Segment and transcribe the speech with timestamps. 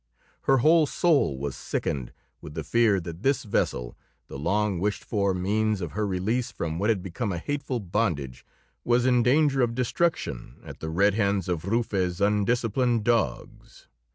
[0.49, 2.11] Her whole soul was sickened
[2.41, 3.95] with the fear that this vessel,
[4.29, 8.43] the long wished for means of her release from what had become a hateful bondage,
[8.83, 13.87] was in danger of destruction at the red hands of Rufe's undisciplined dogs.